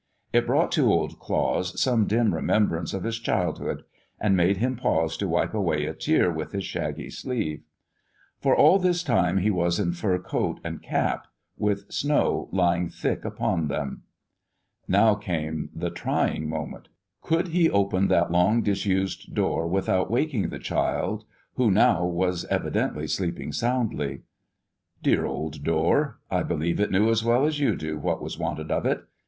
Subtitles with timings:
[0.33, 3.83] It brought to Old Claus some dim remembrance of his childhood,
[4.19, 7.61] and made him pause to wipe away a tear with his shaggy sleeve.
[8.39, 13.23] For all this time he was in fur coat and cap, with snow lying thick
[13.23, 14.01] upon them.
[14.87, 16.87] Now came the trying moment.
[17.21, 21.25] Could he open that long disused door without waking the child,
[21.57, 24.23] who now was evidently sleeping soundly?
[25.03, 28.71] Dear old door I believe it knew, as well as you do, what was wanted
[28.71, 29.05] of it.